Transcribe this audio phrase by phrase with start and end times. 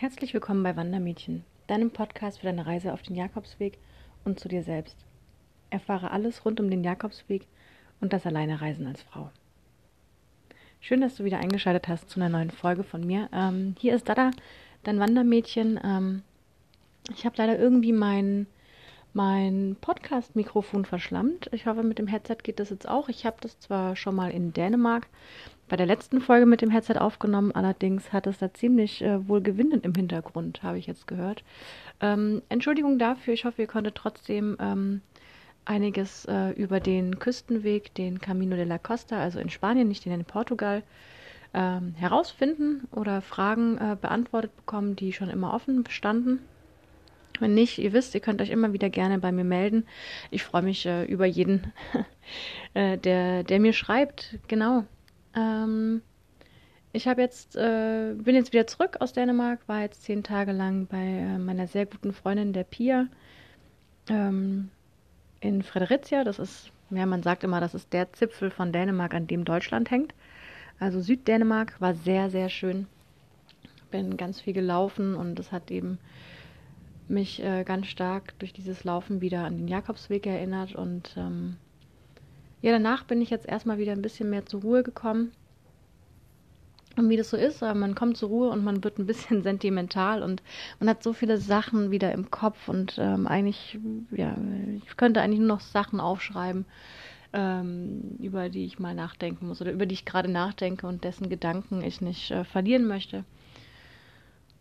[0.00, 3.76] Herzlich willkommen bei Wandermädchen, deinem Podcast für deine Reise auf den Jakobsweg
[4.24, 4.96] und zu dir selbst.
[5.68, 7.46] Erfahre alles rund um den Jakobsweg
[8.00, 9.30] und das Alleinereisen als Frau.
[10.80, 13.28] Schön, dass du wieder eingeschaltet hast zu einer neuen Folge von mir.
[13.30, 14.30] Ähm, hier ist Dada,
[14.84, 15.78] dein Wandermädchen.
[15.84, 16.22] Ähm,
[17.14, 18.46] ich habe leider irgendwie mein,
[19.12, 21.50] mein Podcast-Mikrofon verschlammt.
[21.52, 23.10] Ich hoffe, mit dem Headset geht das jetzt auch.
[23.10, 25.08] Ich habe das zwar schon mal in Dänemark
[25.70, 29.40] bei der letzten Folge mit dem Headset aufgenommen, allerdings hat es da ziemlich äh, wohl
[29.40, 31.44] gewinnend im Hintergrund, habe ich jetzt gehört.
[32.00, 35.00] Ähm, Entschuldigung dafür, ich hoffe, ihr konntet trotzdem ähm,
[35.64, 40.24] einiges äh, über den Küstenweg, den Camino de la Costa, also in Spanien, nicht in
[40.24, 40.82] Portugal,
[41.54, 46.40] ähm, herausfinden oder Fragen äh, beantwortet bekommen, die schon immer offen bestanden.
[47.38, 49.86] Wenn nicht, ihr wisst, ihr könnt euch immer wieder gerne bei mir melden.
[50.32, 51.72] Ich freue mich äh, über jeden,
[52.74, 54.36] äh, der, der mir schreibt.
[54.48, 54.84] Genau.
[55.34, 56.02] Ähm,
[56.92, 60.86] ich habe jetzt, äh, bin jetzt wieder zurück aus Dänemark, war jetzt zehn Tage lang
[60.86, 63.06] bei äh, meiner sehr guten Freundin, der Pia,
[64.08, 64.70] ähm,
[65.40, 66.24] in Fredericia.
[66.24, 69.90] Das ist, ja, man sagt immer, das ist der Zipfel von Dänemark, an dem Deutschland
[69.90, 70.14] hängt.
[70.80, 72.86] Also Süddänemark war sehr, sehr schön.
[73.90, 75.98] Bin ganz viel gelaufen und es hat eben
[77.08, 81.56] mich äh, ganz stark durch dieses Laufen wieder an den Jakobsweg erinnert und ähm,
[82.62, 85.32] ja, danach bin ich jetzt erstmal wieder ein bisschen mehr zur Ruhe gekommen.
[86.96, 89.42] Und wie das so ist, äh, man kommt zur Ruhe und man wird ein bisschen
[89.44, 90.42] sentimental und
[90.78, 93.78] man hat so viele Sachen wieder im Kopf und ähm, eigentlich,
[94.10, 94.36] ja,
[94.84, 96.66] ich könnte eigentlich nur noch Sachen aufschreiben,
[97.32, 101.28] ähm, über die ich mal nachdenken muss oder über die ich gerade nachdenke und dessen
[101.28, 103.24] Gedanken ich nicht äh, verlieren möchte.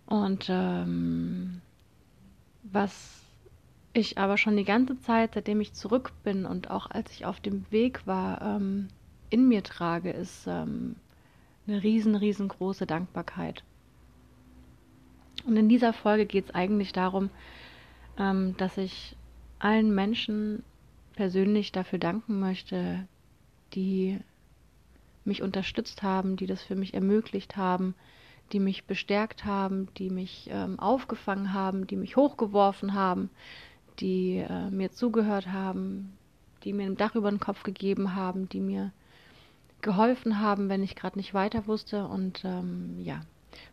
[0.05, 1.61] Und ähm,
[2.63, 3.18] was
[3.93, 7.39] ich aber schon die ganze Zeit, seitdem ich zurück bin und auch als ich auf
[7.39, 8.89] dem Weg war, ähm,
[9.29, 10.95] in mir trage, ist ähm,
[11.67, 13.63] eine riesen, riesengroße Dankbarkeit.
[15.45, 17.29] Und in dieser Folge geht es eigentlich darum,
[18.17, 19.15] ähm, dass ich
[19.59, 20.63] allen Menschen
[21.15, 23.07] persönlich dafür danken möchte,
[23.73, 24.19] die
[25.25, 27.95] mich unterstützt haben, die das für mich ermöglicht haben,
[28.51, 33.29] die mich bestärkt haben, die mich ähm, aufgefangen haben, die mich hochgeworfen haben,
[33.99, 36.17] die äh, mir zugehört haben,
[36.63, 38.91] die mir ein Dach über den Kopf gegeben haben, die mir
[39.81, 42.05] geholfen haben, wenn ich gerade nicht weiter wusste.
[42.07, 43.21] Und ähm, ja,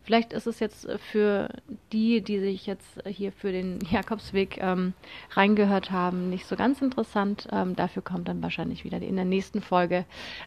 [0.03, 1.49] vielleicht ist es jetzt für
[1.93, 4.95] die, die sich jetzt hier für den Jakobsweg ähm,
[5.33, 7.49] reingehört haben, nicht so ganz interessant.
[7.51, 10.05] Ähm, dafür kommt dann wahrscheinlich wieder in der nächsten Folge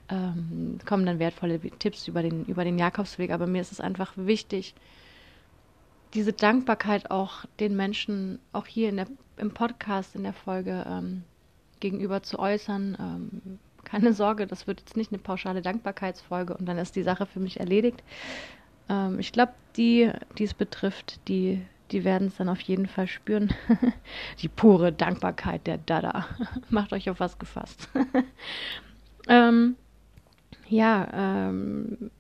[0.10, 3.32] ähm, kommen dann wertvolle Tipps über den über den Jakobsweg.
[3.32, 4.76] Aber mir ist es einfach wichtig,
[6.14, 11.24] diese Dankbarkeit auch den Menschen, auch hier in der, im Podcast, in der Folge ähm,
[11.80, 12.98] gegenüber zu äußern.
[13.00, 17.26] Ähm, keine Sorge, das wird jetzt nicht eine pauschale Dankbarkeitsfolge und dann ist die Sache
[17.26, 18.04] für mich erledigt.
[18.90, 21.62] Ähm, ich glaube, die, die es betrifft, die,
[21.92, 23.54] die werden es dann auf jeden Fall spüren.
[24.42, 26.26] die pure Dankbarkeit der Dada.
[26.70, 27.90] Macht euch auf was gefasst.
[29.28, 29.76] ähm,
[30.68, 32.12] ja, ähm,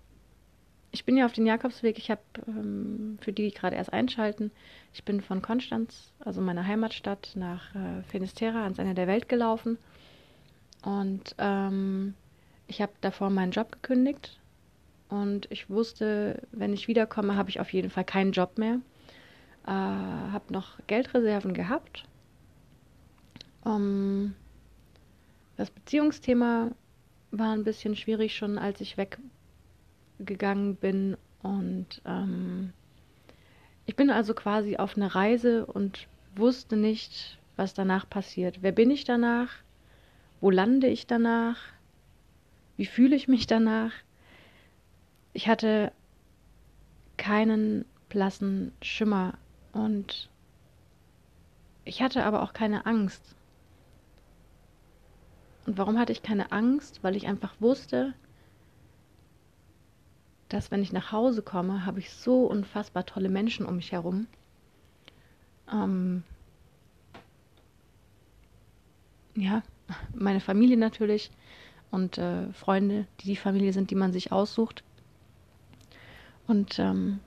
[0.91, 1.97] ich bin ja auf den Jakobsweg.
[1.97, 4.51] Ich habe, ähm, für die, die gerade erst einschalten,
[4.93, 9.77] ich bin von Konstanz, also meiner Heimatstadt, nach äh, Finisterra ans Ende der Welt gelaufen.
[10.83, 12.15] Und ähm,
[12.67, 14.39] ich habe davor meinen Job gekündigt.
[15.09, 18.79] Und ich wusste, wenn ich wiederkomme, habe ich auf jeden Fall keinen Job mehr.
[19.65, 22.05] Äh, habe noch Geldreserven gehabt.
[23.63, 24.35] Um,
[25.57, 26.71] das Beziehungsthema
[27.31, 29.19] war ein bisschen schwierig schon, als ich weg
[30.19, 31.17] gegangen bin.
[31.41, 32.73] Und ähm,
[33.85, 38.61] ich bin also quasi auf eine Reise und wusste nicht, was danach passiert.
[38.61, 39.49] Wer bin ich danach?
[40.41, 41.57] Wo lande ich danach?
[42.77, 43.91] Wie fühle ich mich danach?
[45.33, 45.91] Ich hatte
[47.17, 49.33] keinen blassen Schimmer
[49.73, 50.29] und
[51.83, 53.35] ich hatte aber auch keine Angst.
[55.65, 57.03] Und warum hatte ich keine Angst?
[57.03, 58.13] Weil ich einfach wusste,
[60.49, 64.27] dass wenn ich nach Hause komme, habe ich so unfassbar tolle Menschen um mich herum.
[65.71, 66.23] Ähm,
[69.35, 69.61] ja,
[70.13, 71.31] meine Familie natürlich
[71.91, 74.83] und äh, Freunde, die die Familie sind, die man sich aussucht.
[76.47, 77.19] Und ähm,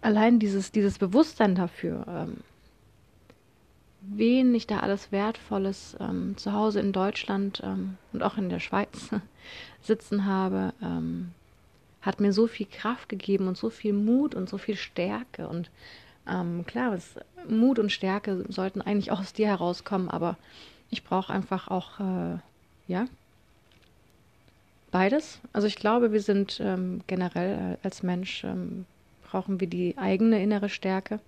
[0.00, 2.38] allein dieses, dieses Bewusstsein dafür, ähm,
[4.02, 8.60] wen ich da alles Wertvolles ähm, zu Hause in Deutschland ähm, und auch in der
[8.60, 9.10] Schweiz
[9.82, 11.32] sitzen habe, ähm,
[12.00, 15.48] hat mir so viel Kraft gegeben und so viel Mut und so viel Stärke.
[15.48, 15.70] Und
[16.28, 17.14] ähm, klar, es,
[17.48, 20.36] Mut und Stärke sollten eigentlich auch aus dir herauskommen, aber
[20.90, 22.38] ich brauche einfach auch, äh,
[22.88, 23.06] ja,
[24.90, 25.40] beides.
[25.52, 28.84] Also ich glaube, wir sind ähm, generell äh, als Mensch ähm,
[29.30, 31.18] brauchen wir die eigene innere Stärke,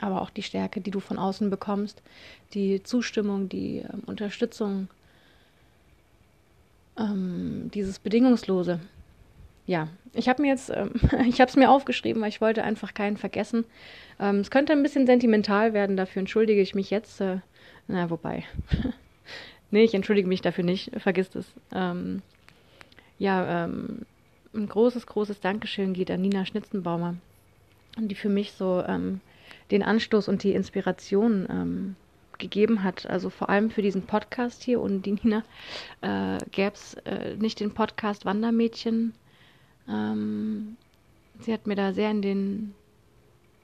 [0.00, 2.02] aber auch die Stärke, die du von außen bekommst,
[2.54, 4.88] die Zustimmung, die ähm, Unterstützung,
[6.98, 8.80] ähm, dieses Bedingungslose.
[9.66, 10.92] Ja, ich habe mir jetzt, ähm,
[11.28, 13.64] ich habe es mir aufgeschrieben, weil ich wollte einfach keinen vergessen.
[14.18, 17.20] Ähm, es könnte ein bisschen sentimental werden, dafür entschuldige ich mich jetzt.
[17.20, 17.38] Äh,
[17.86, 18.44] na, wobei.
[19.70, 21.46] nee, ich entschuldige mich dafür nicht, vergiss es.
[21.74, 22.22] Ähm,
[23.18, 24.06] ja, ähm,
[24.54, 27.16] ein großes, großes Dankeschön geht an Nina Schnitzenbaumer,
[27.98, 29.20] die für mich so ähm,
[29.70, 31.96] den Anstoß und die Inspiration ähm,
[32.38, 33.06] gegeben hat.
[33.06, 35.44] Also vor allem für diesen Podcast hier und die Nina
[36.00, 39.14] äh, gäbe es äh, nicht den Podcast Wandermädchen.
[39.88, 40.76] Ähm,
[41.40, 42.74] sie hat mir da sehr in den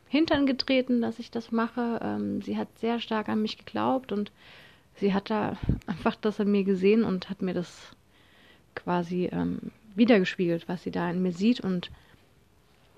[0.08, 2.00] Hintern getreten, dass ich das mache.
[2.02, 4.30] Ähm, sie hat sehr stark an mich geglaubt und
[4.96, 5.56] sie hat da
[5.86, 7.90] einfach das an mir gesehen und hat mir das
[8.74, 9.58] quasi ähm,
[9.94, 11.90] wiedergespiegelt, was sie da in mir sieht und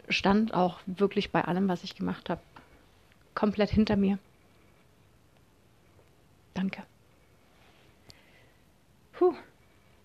[0.09, 2.41] stand auch wirklich bei allem, was ich gemacht habe,
[3.37, 4.19] komplett hinter mir.
[6.55, 6.83] Danke.
[9.13, 9.35] Puh,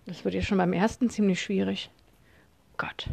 [0.06, 1.90] das wird ja schon beim ersten ziemlich schwierig.
[2.78, 3.08] Gott.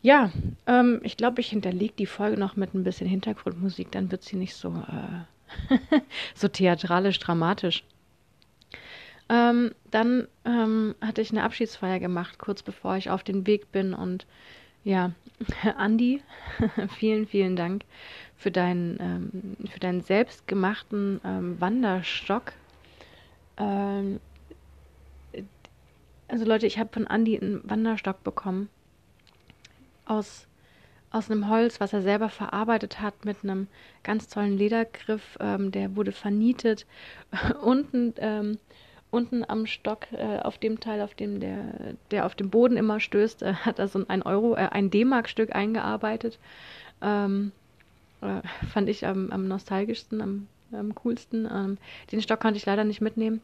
[0.00, 0.32] Ja,
[0.66, 4.36] ähm, ich glaube, ich hinterlege die Folge noch mit ein bisschen Hintergrundmusik, dann wird sie
[4.36, 5.98] nicht so, äh,
[6.34, 7.84] so theatralisch dramatisch.
[9.28, 13.92] Ähm, dann ähm, hatte ich eine Abschiedsfeier gemacht, kurz bevor ich auf den Weg bin.
[13.92, 14.26] Und
[14.84, 15.12] ja,
[15.76, 16.22] Andi,
[16.98, 17.84] vielen, vielen Dank
[18.38, 22.52] für deinen, ähm, für deinen selbstgemachten ähm, Wanderstock.
[23.58, 24.20] Ähm,
[26.28, 28.68] also Leute, ich habe von Andi einen Wanderstock bekommen.
[30.06, 30.46] Aus,
[31.10, 33.66] aus einem Holz, was er selber verarbeitet hat, mit einem
[34.04, 35.36] ganz tollen Ledergriff.
[35.40, 36.86] Ähm, der wurde vernietet.
[37.62, 38.14] Unten
[39.10, 43.00] unten am Stock, äh, auf dem Teil, auf dem der, der auf dem Boden immer
[43.00, 46.38] stößt, äh, hat er so ein Euro, äh, ein D-Mark-Stück eingearbeitet.
[47.00, 47.52] Ähm,
[48.20, 51.48] äh, fand ich am, am nostalgischsten, am, am coolsten.
[51.50, 51.78] Ähm,
[52.12, 53.40] den Stock konnte ich leider nicht mitnehmen,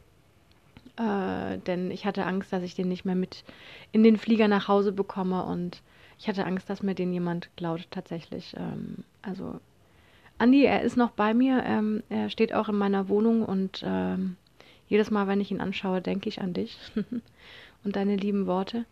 [0.97, 3.43] äh, denn ich hatte Angst, dass ich den nicht mehr mit
[3.91, 5.81] in den Flieger nach Hause bekomme und
[6.17, 8.55] ich hatte Angst, dass mir den jemand klaut tatsächlich.
[8.57, 9.59] Ähm, also
[10.37, 14.35] Andi, er ist noch bei mir, ähm, er steht auch in meiner Wohnung und ähm,
[14.87, 16.77] jedes Mal, wenn ich ihn anschaue, denke ich an dich
[17.83, 18.85] und deine lieben Worte.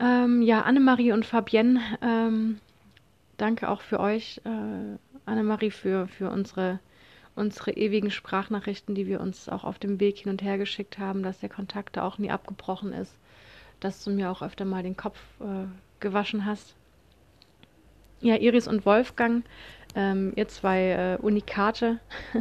[0.00, 2.60] Ähm, ja, Annemarie und Fabienne, ähm,
[3.36, 6.80] danke auch für euch, äh, Annemarie, für, für unsere,
[7.34, 11.22] unsere ewigen Sprachnachrichten, die wir uns auch auf dem Weg hin und her geschickt haben,
[11.22, 13.14] dass der Kontakt da auch nie abgebrochen ist,
[13.80, 15.66] dass du mir auch öfter mal den Kopf äh,
[16.00, 16.74] gewaschen hast.
[18.20, 19.44] Ja, Iris und Wolfgang,
[19.94, 22.00] ähm, ihr zwei äh, Unikate.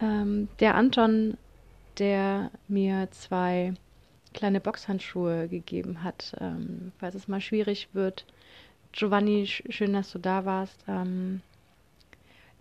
[0.00, 1.36] Ähm, der Anton,
[1.98, 3.74] der mir zwei
[4.32, 8.26] kleine Boxhandschuhe gegeben hat, ähm, falls es mal schwierig wird.
[8.94, 10.84] Giovanni, schön, dass du da warst.
[10.86, 11.40] Ähm,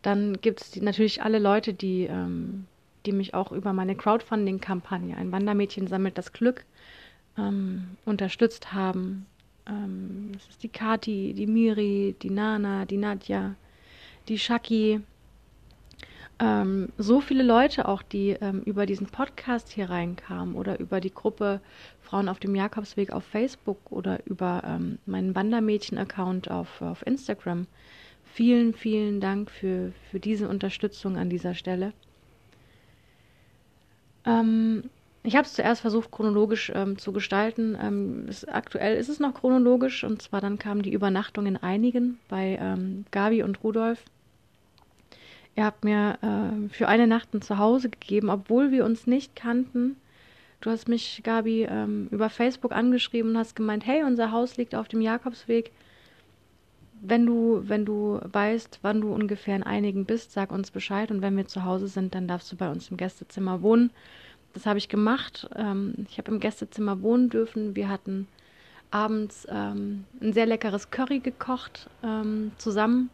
[0.02, 2.66] dann gibt es natürlich alle Leute, die, ähm,
[3.06, 6.66] die mich auch über meine Crowdfunding-Kampagne, ein Wandermädchen sammelt das Glück,
[7.38, 9.28] ähm, unterstützt haben.
[9.68, 13.54] Ähm, das ist die Kati, die Miri, die Nana, die Nadja,
[14.28, 15.02] die Shaki,
[16.40, 21.14] ähm, so viele Leute auch, die ähm, über diesen Podcast hier reinkamen oder über die
[21.14, 21.62] Gruppe
[22.02, 27.68] Frauen auf dem Jakobsweg auf Facebook oder über ähm, meinen Wandermädchen-Account auf, auf Instagram.
[28.24, 31.94] Vielen, vielen Dank für, für diese Unterstützung an dieser Stelle.
[34.26, 34.90] Ähm,
[35.22, 37.78] ich habe es zuerst versucht, chronologisch ähm, zu gestalten.
[37.80, 42.20] Ähm, es, aktuell ist es noch chronologisch und zwar dann kam die Übernachtung in einigen
[42.28, 42.60] bei
[43.12, 44.04] Gabi und Rudolf.
[45.56, 49.98] Ihr habt mir äh, für eine Nacht ein Zuhause gegeben, obwohl wir uns nicht kannten.
[50.62, 54.74] Du hast mich, Gabi, ähm, über Facebook angeschrieben und hast gemeint, hey, unser Haus liegt
[54.74, 55.72] auf dem Jakobsweg.
[57.02, 61.22] Wenn du, wenn du weißt, wann du ungefähr in einigen bist, sag uns Bescheid und
[61.22, 63.92] wenn wir zu Hause sind, dann darfst du bei uns im Gästezimmer wohnen.
[64.54, 65.50] Das habe ich gemacht.
[65.56, 67.76] Ähm, ich habe im Gästezimmer wohnen dürfen.
[67.76, 68.28] Wir hatten
[68.90, 73.10] abends ähm, ein sehr leckeres Curry gekocht ähm, zusammen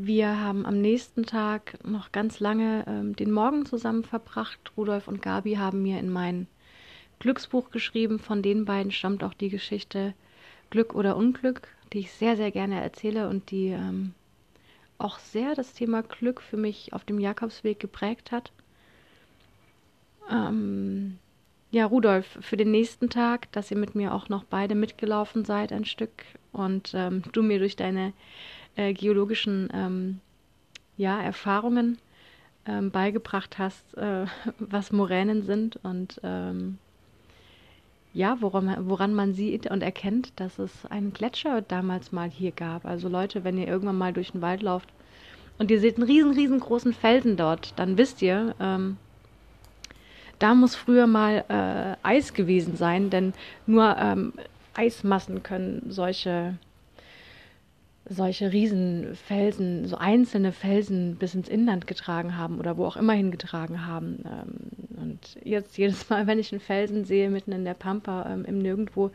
[0.00, 4.60] wir haben am nächsten Tag noch ganz lange ähm, den Morgen zusammen verbracht.
[4.76, 6.46] Rudolf und Gabi haben mir in mein
[7.18, 8.18] Glücksbuch geschrieben.
[8.20, 10.14] Von den beiden stammt auch die Geschichte
[10.70, 14.14] Glück oder Unglück, die ich sehr, sehr gerne erzähle und die ähm,
[14.98, 18.52] auch sehr das Thema Glück für mich auf dem Jakobsweg geprägt hat.
[20.30, 21.18] Ähm,
[21.70, 25.72] ja, Rudolf, für den nächsten Tag, dass ihr mit mir auch noch beide mitgelaufen seid,
[25.72, 28.12] ein Stück und ähm, du mir durch deine
[28.78, 30.20] äh, geologischen ähm,
[30.96, 31.98] ja, Erfahrungen
[32.64, 34.26] ähm, beigebracht hast, äh,
[34.58, 36.78] was Moränen sind und ähm,
[38.14, 42.86] ja, woran, woran man sieht und erkennt, dass es einen Gletscher damals mal hier gab.
[42.86, 44.88] Also Leute, wenn ihr irgendwann mal durch den Wald lauft
[45.58, 48.96] und ihr seht einen riesen, riesengroßen Felsen dort, dann wisst ihr, ähm,
[50.38, 53.34] da muss früher mal äh, Eis gewesen sein, denn
[53.66, 54.32] nur ähm,
[54.74, 56.56] Eismassen können solche
[58.08, 63.86] solche Riesenfelsen, so einzelne Felsen bis ins Inland getragen haben oder wo auch immer hingetragen
[63.86, 64.24] haben.
[64.24, 68.44] Ähm, und jetzt jedes Mal, wenn ich einen Felsen sehe, mitten in der Pampa, ähm,
[68.44, 69.10] im Nirgendwo,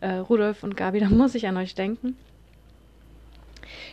[0.00, 2.16] äh, Rudolf und Gabi, dann muss ich an euch denken.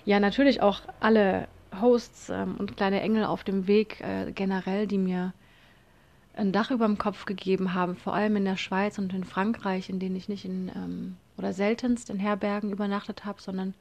[0.05, 1.47] Ja, natürlich auch alle
[1.81, 5.33] Hosts ähm, und kleine Engel auf dem Weg äh, generell, die mir
[6.33, 9.89] ein Dach über dem Kopf gegeben haben, vor allem in der Schweiz und in Frankreich,
[9.89, 13.73] in denen ich nicht in oder seltenst in Herbergen übernachtet habe, sondern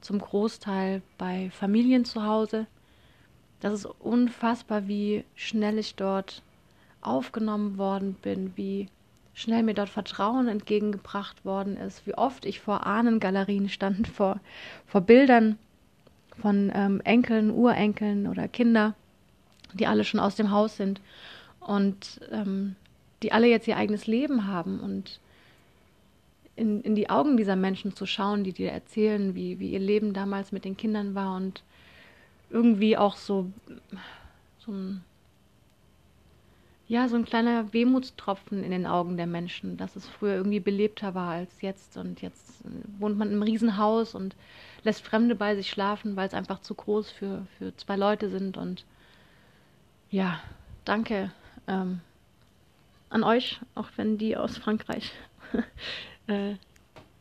[0.00, 2.66] zum Großteil bei Familien zu Hause.
[3.60, 6.42] Das ist unfassbar, wie schnell ich dort
[7.02, 8.88] aufgenommen worden bin, wie
[9.34, 14.40] schnell mir dort Vertrauen entgegengebracht worden ist, wie oft ich vor Ahnengalerien stand, vor,
[14.86, 15.58] vor Bildern
[16.40, 18.94] von ähm, Enkeln, Urenkeln oder Kinder,
[19.74, 21.00] die alle schon aus dem Haus sind
[21.60, 22.76] und ähm,
[23.22, 25.20] die alle jetzt ihr eigenes Leben haben und
[26.60, 30.12] in, in die Augen dieser Menschen zu schauen, die dir erzählen, wie, wie ihr Leben
[30.12, 31.62] damals mit den Kindern war und
[32.50, 33.50] irgendwie auch so,
[34.58, 35.02] so ein
[36.86, 41.14] ja, so ein kleiner Wehmutstropfen in den Augen der Menschen, dass es früher irgendwie belebter
[41.14, 41.96] war als jetzt.
[41.96, 42.64] Und jetzt
[42.98, 44.34] wohnt man im Riesenhaus und
[44.82, 48.56] lässt Fremde bei sich schlafen, weil es einfach zu groß für, für zwei Leute sind.
[48.56, 48.84] Und
[50.10, 50.40] ja,
[50.84, 51.30] danke
[51.68, 52.00] ähm,
[53.08, 55.12] an euch, auch wenn die aus Frankreich
[56.26, 56.52] äh,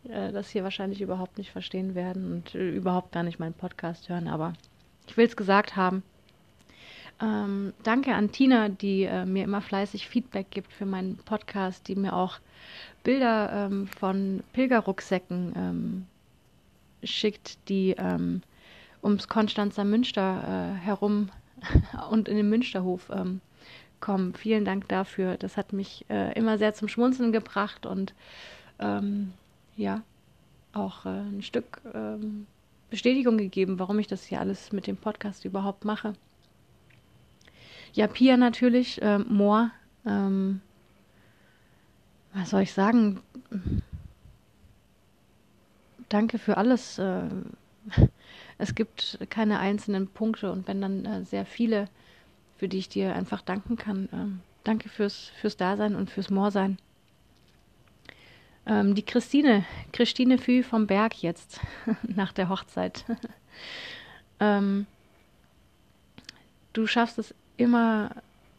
[0.10, 4.10] äh, das hier wahrscheinlich überhaupt nicht verstehen werden und äh, überhaupt gar nicht meinen Podcast
[4.10, 4.54] hören, aber
[5.08, 6.04] ich will es gesagt haben.
[7.22, 11.96] Ähm, danke an Tina, die äh, mir immer fleißig Feedback gibt für meinen Podcast, die
[11.96, 12.40] mir auch
[13.04, 16.06] Bilder ähm, von Pilgerrucksäcken ähm,
[17.04, 18.42] schickt, die ähm,
[19.04, 21.30] ums Konstanzer Münster äh, herum
[22.10, 23.42] und in den Münsterhof ähm,
[24.00, 24.34] kommen.
[24.34, 25.36] Vielen Dank dafür.
[25.38, 28.14] Das hat mich äh, immer sehr zum Schmunzeln gebracht und
[28.80, 29.34] ähm,
[29.76, 30.02] ja,
[30.74, 32.48] auch äh, ein Stück ähm,
[32.90, 36.14] Bestätigung gegeben, warum ich das hier alles mit dem Podcast überhaupt mache.
[37.94, 39.72] Ja, Pia natürlich, äh, Moor,
[40.06, 40.62] ähm,
[42.34, 43.22] was soll ich sagen?
[46.10, 47.00] Danke für alles.
[47.00, 47.24] Äh,
[48.58, 51.86] es gibt keine einzelnen Punkte und wenn dann äh, sehr viele,
[52.58, 54.10] für die ich dir einfach danken kann.
[54.14, 56.78] Ähm, danke fürs, fürs Dasein und fürs Moorsein.
[58.70, 61.60] Ähm, die Christine, Christine Fü vom Berg jetzt,
[62.04, 63.04] nach der Hochzeit.
[64.40, 64.86] ähm,
[66.74, 68.12] du schaffst es immer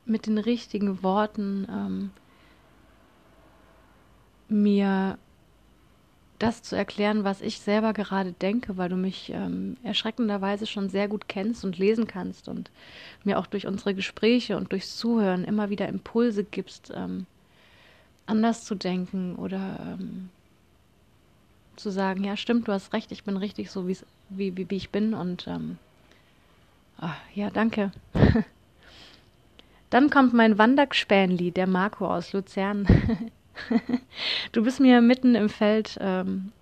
[0.04, 2.10] mit den richtigen Worten, ähm,
[4.48, 5.16] mir
[6.40, 11.06] das zu erklären, was ich selber gerade denke, weil du mich ähm, erschreckenderweise schon sehr
[11.06, 12.72] gut kennst und lesen kannst und
[13.22, 17.26] mir auch durch unsere Gespräche und durchs Zuhören immer wieder Impulse gibst, ähm,
[18.30, 20.30] anders zu denken oder ähm,
[21.76, 23.96] zu sagen, ja stimmt, du hast recht, ich bin richtig so, wie,
[24.28, 25.78] wie, wie ich bin und ähm,
[26.98, 27.90] ach, ja, danke.
[29.90, 32.86] Dann kommt mein Wanderspähnli, der Marco aus Luzern.
[34.52, 36.52] du bist mir mitten im Feld ähm,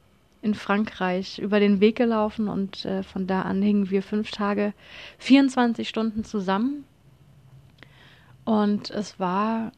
[0.40, 4.72] in Frankreich über den Weg gelaufen und äh, von da an hingen wir fünf Tage,
[5.18, 6.84] 24 Stunden zusammen.
[8.44, 9.72] Und es war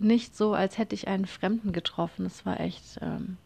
[0.00, 2.26] nicht so, als hätte ich einen Fremden getroffen.
[2.26, 3.36] Es war echt, ähm,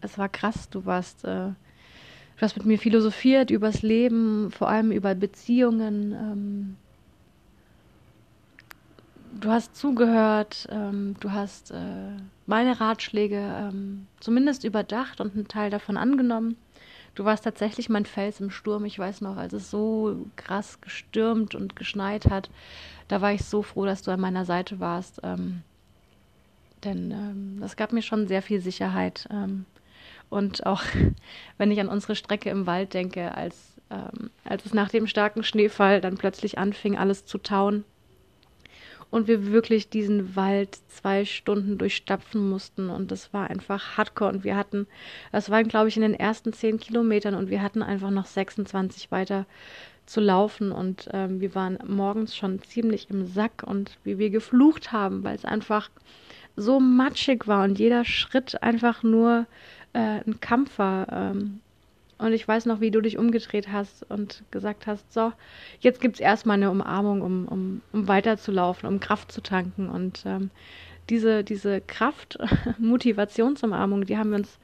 [0.00, 0.68] es war krass.
[0.70, 6.12] Du warst, äh, du hast mit mir philosophiert übers Leben, vor allem über Beziehungen.
[6.12, 6.76] Ähm,
[9.40, 15.70] du hast zugehört, ähm, du hast äh, meine Ratschläge ähm, zumindest überdacht und einen Teil
[15.70, 16.56] davon angenommen.
[17.14, 18.84] Du warst tatsächlich mein Fels im Sturm.
[18.84, 22.50] Ich weiß noch, als es so krass gestürmt und geschneit hat,
[23.08, 25.20] da war ich so froh, dass du an meiner Seite warst.
[25.22, 25.62] Ähm,
[26.84, 29.28] denn ähm, das gab mir schon sehr viel Sicherheit.
[29.30, 29.66] Ähm,
[30.30, 30.82] und auch
[31.58, 35.44] wenn ich an unsere Strecke im Wald denke, als, ähm, als es nach dem starken
[35.44, 37.84] Schneefall dann plötzlich anfing, alles zu tauen
[39.12, 42.88] und wir wirklich diesen Wald zwei Stunden durchstapfen mussten.
[42.88, 44.32] Und das war einfach hardcore.
[44.32, 44.86] Und wir hatten,
[45.32, 47.34] das waren glaube ich in den ersten zehn Kilometern.
[47.34, 49.44] Und wir hatten einfach noch 26 weiter
[50.06, 50.72] zu laufen.
[50.72, 53.62] Und ähm, wir waren morgens schon ziemlich im Sack.
[53.66, 55.90] Und wie wir geflucht haben, weil es einfach
[56.56, 57.64] so matschig war.
[57.64, 59.46] Und jeder Schritt einfach nur
[59.92, 61.12] äh, ein Kampf war.
[61.12, 61.60] Ähm,
[62.22, 65.32] und ich weiß noch, wie du dich umgedreht hast und gesagt hast, so,
[65.80, 69.88] jetzt gibt es erstmal eine Umarmung, um, um, um weiterzulaufen, um Kraft zu tanken.
[69.88, 70.50] Und ähm,
[71.10, 72.38] diese, diese Kraft,
[72.78, 74.58] Motivationsumarmung, die haben wir uns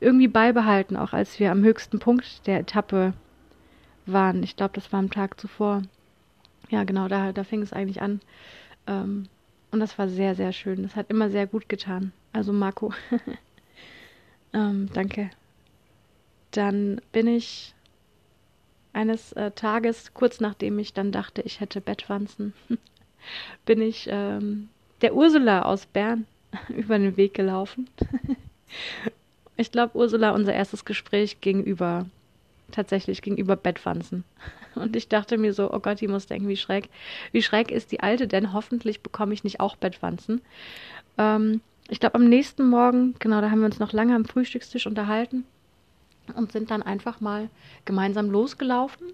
[0.00, 3.14] irgendwie beibehalten, auch als wir am höchsten Punkt der Etappe
[4.04, 4.42] waren.
[4.42, 5.82] Ich glaube, das war am Tag zuvor.
[6.68, 8.20] Ja, genau, da, da fing es eigentlich an.
[8.86, 9.28] Ähm,
[9.70, 10.82] und das war sehr, sehr schön.
[10.82, 12.12] Das hat immer sehr gut getan.
[12.34, 12.92] Also Marco,
[14.52, 15.30] ähm, danke.
[16.50, 17.74] Dann bin ich
[18.92, 22.52] eines äh, Tages, kurz nachdem ich dann dachte, ich hätte Bettwanzen,
[23.66, 24.68] bin ich ähm,
[25.02, 26.26] der Ursula aus Bern
[26.68, 27.88] über den Weg gelaufen.
[29.56, 32.06] ich glaube, Ursula, unser erstes Gespräch gegenüber,
[32.72, 34.24] tatsächlich gegenüber Bettwanzen.
[34.74, 36.88] Und ich dachte mir so, oh Gott, die muss denken, wie schräg.
[37.32, 40.40] Wie schräg ist die Alte, denn hoffentlich bekomme ich nicht auch Bettwanzen.
[41.18, 44.86] Ähm, ich glaube, am nächsten Morgen, genau, da haben wir uns noch lange am Frühstückstisch
[44.86, 45.44] unterhalten
[46.34, 47.48] und sind dann einfach mal
[47.84, 49.08] gemeinsam losgelaufen.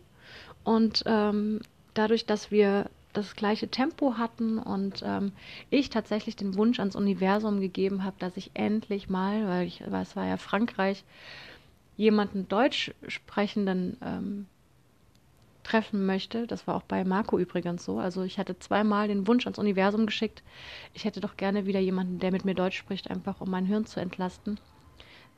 [0.65, 1.61] Und ähm,
[1.95, 5.33] dadurch, dass wir das gleiche Tempo hatten und ähm,
[5.71, 10.03] ich tatsächlich den Wunsch ans Universum gegeben habe, dass ich endlich mal, weil, ich, weil
[10.03, 11.05] es war ja Frankreich,
[11.97, 14.47] jemanden Deutsch sprechenden ähm,
[15.63, 16.47] treffen möchte.
[16.47, 17.99] Das war auch bei Marco übrigens so.
[17.99, 20.43] Also ich hatte zweimal den Wunsch ans Universum geschickt.
[20.93, 23.87] Ich hätte doch gerne wieder jemanden, der mit mir Deutsch spricht, einfach um mein Hirn
[23.87, 24.59] zu entlasten.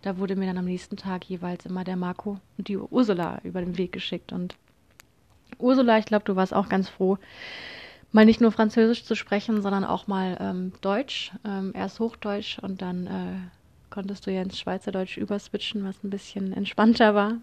[0.06, 3.60] Da wurde mir dann am nächsten Tag jeweils immer der Marco und die Ursula über
[3.60, 4.32] den Weg geschickt.
[4.32, 4.54] Und
[5.58, 7.18] Ursula, ich glaube, du warst auch ganz froh,
[8.12, 11.32] mal nicht nur Französisch zu sprechen, sondern auch mal ähm, Deutsch.
[11.44, 16.52] Ähm, erst Hochdeutsch und dann äh, konntest du ja ins Schweizerdeutsch überswitchen, was ein bisschen
[16.52, 17.38] entspannter war.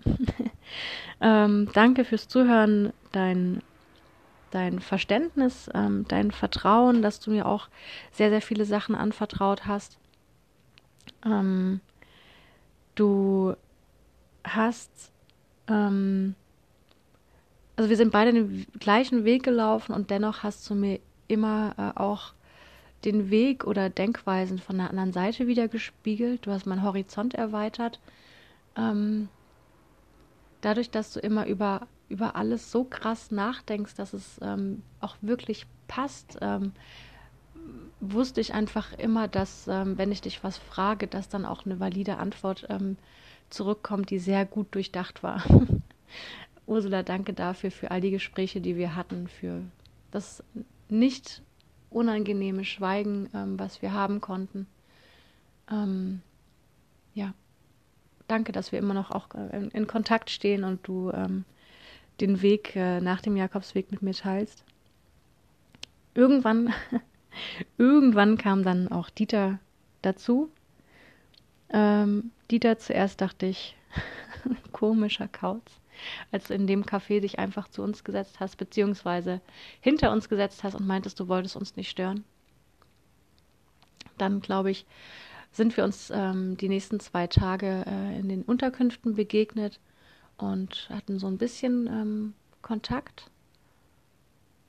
[1.21, 3.61] ähm, danke fürs Zuhören, dein,
[4.51, 7.67] dein Verständnis, ähm, dein Vertrauen, dass du mir auch
[8.13, 9.97] sehr, sehr viele Sachen anvertraut hast.
[11.25, 11.81] Ähm,
[12.95, 13.55] du
[14.43, 15.11] hast,
[15.67, 16.35] ähm,
[17.75, 21.99] also wir sind beide den gleichen Weg gelaufen und dennoch hast du mir immer äh,
[21.99, 22.33] auch
[23.05, 26.45] den Weg oder Denkweisen von der anderen Seite wieder gespiegelt.
[26.45, 27.99] Du hast meinen Horizont erweitert.
[28.77, 29.27] Ähm,
[30.61, 35.65] dadurch, dass du immer über, über alles so krass nachdenkst, dass es ähm, auch wirklich
[35.87, 36.71] passt, ähm,
[38.11, 41.79] wusste ich einfach immer, dass ähm, wenn ich dich was frage, dass dann auch eine
[41.79, 42.97] valide Antwort ähm,
[43.49, 45.43] zurückkommt, die sehr gut durchdacht war.
[46.65, 49.61] Ursula, danke dafür, für all die Gespräche, die wir hatten, für
[50.11, 50.43] das
[50.89, 51.41] nicht
[51.89, 54.67] unangenehme Schweigen, ähm, was wir haben konnten.
[55.71, 56.21] Ähm,
[57.13, 57.33] ja,
[58.27, 61.45] danke, dass wir immer noch auch äh, in, in Kontakt stehen und du ähm,
[62.21, 64.63] den Weg äh, nach dem Jakobsweg mit mir teilst.
[66.13, 66.73] Irgendwann,
[67.77, 69.59] irgendwann kam dann auch Dieter
[70.01, 70.49] dazu.
[71.69, 73.75] Ähm, Dieter zuerst dachte ich,
[74.71, 75.79] komischer Kauz
[76.31, 79.41] als du in dem Café dich einfach zu uns gesetzt hast, beziehungsweise
[79.79, 82.23] hinter uns gesetzt hast und meintest, du wolltest uns nicht stören.
[84.17, 84.85] Dann, glaube ich,
[85.51, 89.79] sind wir uns ähm, die nächsten zwei Tage äh, in den Unterkünften begegnet
[90.37, 93.29] und hatten so ein bisschen ähm, Kontakt.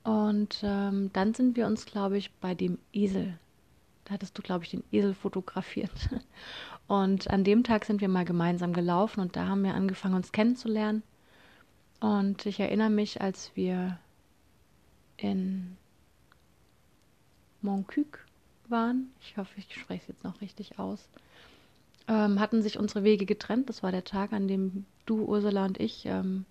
[0.05, 3.39] Und ähm, dann sind wir uns, glaube ich, bei dem Esel.
[4.05, 6.09] Da hattest du, glaube ich, den Esel fotografiert.
[6.87, 10.31] Und an dem Tag sind wir mal gemeinsam gelaufen und da haben wir angefangen, uns
[10.31, 11.01] kennenzulernen.
[11.99, 13.97] Und ich erinnere mich, als wir
[15.17, 15.77] in
[17.63, 18.19] Montcuq
[18.67, 21.09] waren, ich hoffe, ich spreche es jetzt noch richtig aus,
[22.07, 23.67] ähm, hatten sich unsere Wege getrennt.
[23.67, 26.45] Das war der Tag, an dem du, Ursula und ich ähm,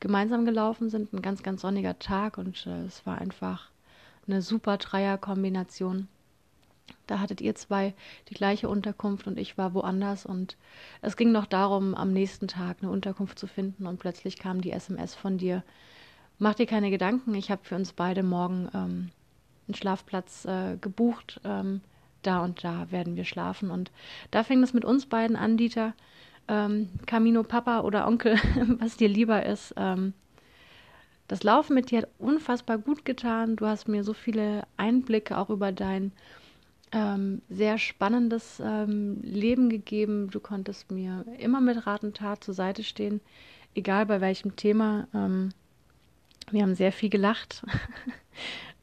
[0.00, 1.12] gemeinsam gelaufen sind.
[1.12, 3.68] Ein ganz, ganz sonniger Tag und äh, es war einfach
[4.26, 6.08] eine super Dreierkombination.
[7.06, 7.94] Da hattet ihr zwei
[8.28, 10.56] die gleiche Unterkunft und ich war woanders und
[11.02, 14.72] es ging noch darum, am nächsten Tag eine Unterkunft zu finden und plötzlich kam die
[14.72, 15.62] SMS von dir.
[16.38, 19.10] Mach dir keine Gedanken, ich habe für uns beide morgen ähm,
[19.68, 21.40] einen Schlafplatz äh, gebucht.
[21.44, 21.80] Ähm,
[22.22, 23.70] da und da werden wir schlafen.
[23.70, 23.90] Und
[24.30, 25.94] da fing es mit uns beiden an, Dieter.
[26.48, 28.36] Ähm, Camino Papa oder Onkel,
[28.78, 29.74] was dir lieber ist.
[29.76, 30.14] Ähm,
[31.28, 33.56] das Laufen mit dir hat unfassbar gut getan.
[33.56, 36.12] Du hast mir so viele Einblicke auch über dein
[36.92, 40.28] ähm, sehr spannendes ähm, Leben gegeben.
[40.30, 43.20] Du konntest mir immer mit Rat und Tat zur Seite stehen,
[43.74, 45.06] egal bei welchem Thema.
[45.14, 45.50] Ähm,
[46.50, 47.64] wir haben sehr viel gelacht.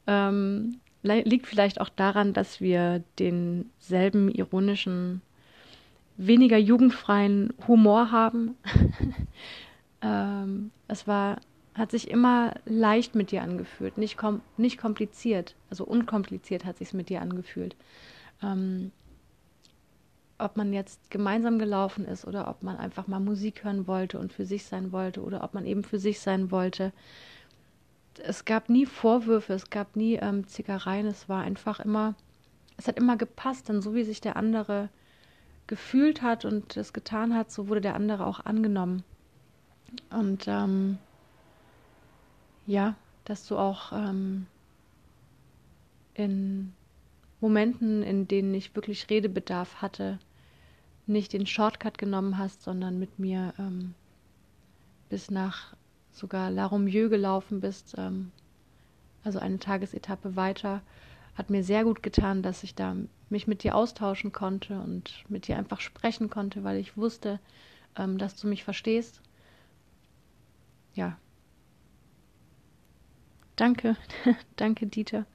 [0.10, 5.22] Ähm, liegt vielleicht auch daran, dass wir denselben ironischen,
[6.18, 8.56] weniger jugendfreien Humor haben.
[10.00, 11.38] Ähm, es war
[11.74, 16.90] hat sich immer leicht mit dir angefühlt, nicht, kom nicht kompliziert, also unkompliziert hat sich
[16.90, 17.76] es mit dir angefühlt.
[18.44, 18.92] Ähm,
[20.38, 24.34] ob man jetzt gemeinsam gelaufen ist oder ob man einfach mal Musik hören wollte und
[24.34, 26.94] für sich sein wollte oder ob man eben für sich sein wollte.
[28.24, 32.14] Es gab nie Vorwürfe, es gab nie ähm, Zickereien, es war einfach immer
[32.78, 34.90] es hat immer gepasst, denn so wie sich der andere
[35.68, 39.04] gefühlt hat und es getan hat, so wurde der andere auch angenommen.
[40.10, 40.98] Und ähm,
[42.66, 44.48] ja, dass du auch ähm,
[46.14, 46.74] in
[47.40, 50.20] Momenten, in denen ich wirklich Redebedarf hatte,
[51.06, 53.94] nicht den Shortcut genommen hast, sondern mit mir ähm,
[55.10, 55.76] bis nach
[56.12, 58.32] sogar La Romieux gelaufen bist, ähm,
[59.24, 60.82] also eine Tagesetappe weiter,
[61.38, 62.96] hat mir sehr gut getan, dass ich da
[63.30, 67.40] mich mit dir austauschen konnte und mit dir einfach sprechen konnte, weil ich wusste,
[67.96, 69.22] ähm, dass du mich verstehst.
[70.94, 71.20] Ja.
[73.56, 73.96] Danke,
[74.56, 75.26] danke Dieter.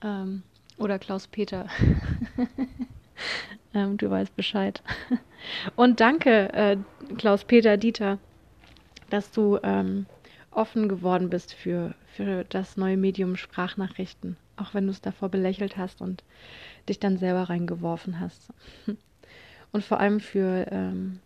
[0.00, 0.42] Ähm,
[0.76, 1.68] oder Klaus-Peter.
[3.74, 4.82] ähm, du weißt Bescheid.
[5.76, 6.76] Und danke, äh,
[7.16, 8.18] Klaus-Peter Dieter,
[9.10, 10.06] dass du ähm,
[10.52, 15.76] offen geworden bist für, für das neue Medium Sprachnachrichten, auch wenn du es davor belächelt
[15.76, 16.22] hast und
[16.88, 18.52] dich dann selber reingeworfen hast.
[19.74, 21.20] Und vor allem für ähm,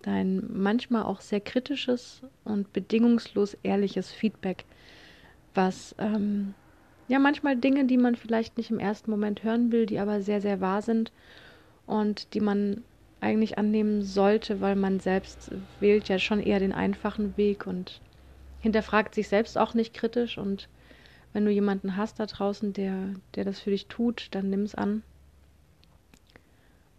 [0.00, 4.64] dein manchmal auch sehr kritisches und bedingungslos ehrliches Feedback,
[5.54, 6.54] was ähm,
[7.08, 10.40] ja manchmal Dinge, die man vielleicht nicht im ersten Moment hören will, die aber sehr,
[10.40, 11.12] sehr wahr sind
[11.86, 12.84] und die man
[13.20, 18.00] eigentlich annehmen sollte, weil man selbst wählt ja schon eher den einfachen Weg und
[18.60, 20.68] hinterfragt sich selbst auch nicht kritisch und
[21.32, 24.74] wenn du jemanden hast da draußen, der, der das für dich tut, dann nimm es
[24.74, 25.02] an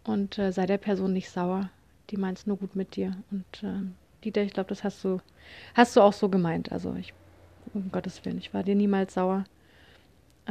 [0.04, 1.70] und äh, sei der Person nicht sauer.
[2.10, 3.16] Die meint nur gut mit dir.
[3.30, 3.82] Und äh,
[4.24, 5.20] Dieter, ich glaube, das hast du,
[5.74, 6.72] hast du auch so gemeint.
[6.72, 7.12] Also ich,
[7.74, 9.44] um Gottes Willen, ich war dir niemals sauer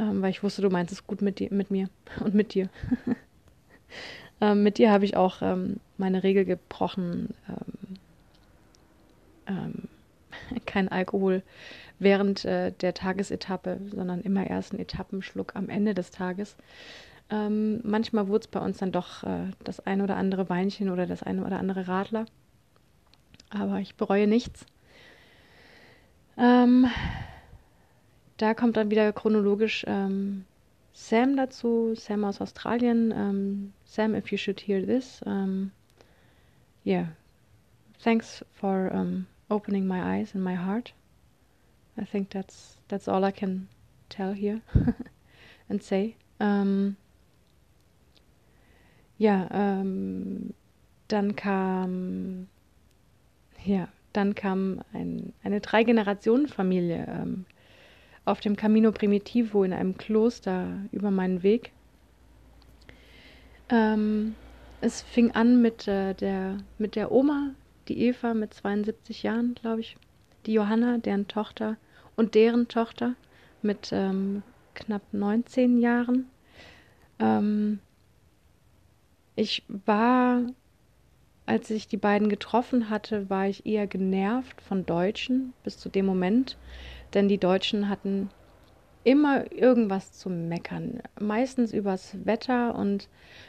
[0.00, 1.88] ähm, weil ich wusste, du meinst es gut mit, dir, mit mir
[2.24, 2.68] und mit dir.
[4.40, 7.96] ähm, mit dir habe ich auch ähm, meine Regel gebrochen, ähm,
[9.46, 9.88] ähm,
[10.66, 11.42] kein Alkohol
[11.98, 16.56] während äh, der Tagesetappe, sondern immer erst einen Etappenschluck am Ende des Tages.
[17.30, 21.06] Ähm, manchmal wurde es bei uns dann doch äh, das ein oder andere Weinchen oder
[21.06, 22.26] das eine oder andere Radler.
[23.50, 24.66] Aber ich bereue nichts.
[26.36, 26.86] Ähm,
[28.36, 30.44] da kommt dann wieder chronologisch ähm,
[30.92, 33.12] Sam dazu, Sam aus Australien.
[33.12, 35.72] Um, Sam, if you should hear this, um,
[36.84, 37.06] yeah,
[38.02, 40.92] thanks for um, opening my eyes and my heart.
[41.98, 43.68] I think that's that's all I can
[44.08, 44.62] tell here
[45.68, 46.16] and say.
[46.38, 46.96] Um,
[49.18, 50.54] ja, ähm,
[51.08, 52.48] dann kam
[53.64, 57.44] ja, dann kam ein, eine Drei-Generationen-Familie ähm,
[58.24, 61.72] auf dem Camino Primitivo in einem Kloster über meinen Weg.
[63.68, 64.34] Ähm,
[64.80, 67.54] es fing an mit, äh, der, mit der Oma,
[67.90, 69.96] die Eva mit 72 Jahren, glaube ich,
[70.46, 71.76] die Johanna, deren Tochter
[72.14, 73.16] und deren Tochter
[73.62, 76.30] mit ähm, knapp 19 Jahren.
[77.18, 77.80] Ähm,
[79.34, 80.42] ich war,
[81.46, 86.06] als ich die beiden getroffen hatte, war ich eher genervt von Deutschen bis zu dem
[86.06, 86.56] Moment,
[87.12, 88.30] denn die Deutschen hatten
[89.02, 91.00] immer irgendwas zu meckern.
[91.18, 93.08] Meistens übers Wetter und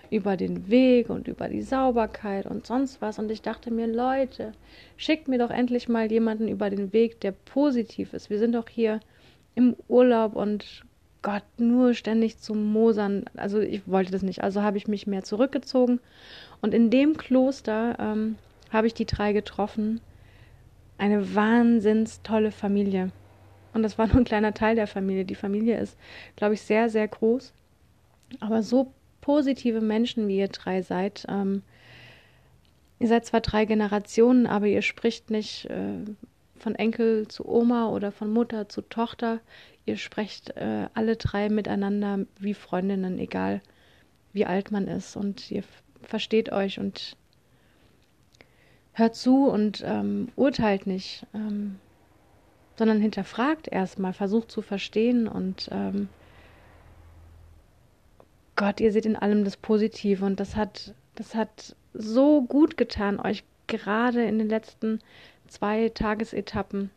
[0.10, 3.20] über den Weg und über die Sauberkeit und sonst was.
[3.20, 4.54] Und ich dachte mir, Leute,
[4.98, 8.30] schickt mir doch endlich mal jemanden über den Weg, der positiv ist.
[8.30, 9.02] Wir sind doch hier
[9.56, 10.84] im Urlaub und
[11.22, 13.26] Gott, nur ständig zu mosern.
[13.36, 14.44] Also ich wollte das nicht.
[14.44, 16.00] Also habe ich mich mehr zurückgezogen.
[16.62, 18.38] Und in dem Kloster ähm,
[18.72, 20.02] habe ich die drei getroffen.
[20.98, 23.12] Eine wahnsinns tolle Familie.
[23.74, 25.26] Und das war nur ein kleiner Teil der Familie.
[25.26, 25.98] Die Familie ist,
[26.36, 27.54] glaube ich, sehr, sehr groß.
[28.40, 31.26] Aber so positive Menschen, wie ihr drei seid.
[31.30, 31.64] Ähm,
[33.00, 36.00] ihr seid zwar drei Generationen, aber ihr spricht nicht äh,
[36.58, 39.40] von Enkel zu Oma oder von Mutter zu Tochter.
[39.86, 43.62] Ihr sprecht äh, alle drei miteinander wie Freundinnen, egal
[44.34, 45.16] wie alt man ist.
[45.16, 45.64] Und ihr
[46.04, 47.16] versteht euch und
[48.94, 51.26] hört zu und ähm, urteilt nicht.
[51.34, 51.80] Ähm,
[52.82, 56.10] sondern hinterfragt erstmal, versucht zu verstehen und ähm,
[58.56, 63.20] Gott, ihr seht in allem das Positive und das hat, das hat so gut getan,
[63.20, 64.98] euch gerade in den letzten
[65.48, 66.90] zwei Tagesetappen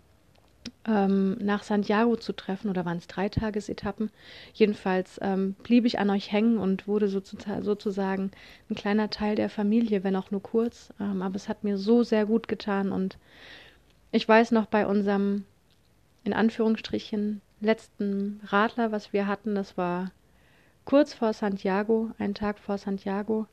[0.86, 4.10] ähm, nach Santiago zu treffen oder waren es drei Tagesetappen?
[4.54, 8.30] Jedenfalls ähm, blieb ich an euch hängen und wurde sozusagen
[8.70, 10.94] ein kleiner Teil der Familie, wenn auch nur kurz.
[10.98, 13.18] Ähm, aber es hat mir so sehr gut getan und
[14.12, 15.44] ich weiß noch bei unserem
[16.24, 20.10] in Anführungsstrichen letzten Radler, was wir hatten, das war
[20.84, 23.46] kurz vor Santiago, einen Tag vor Santiago.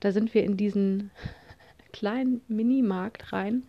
[0.00, 1.10] Da sind wir in diesen
[1.92, 3.64] kleinen Minimarkt rein,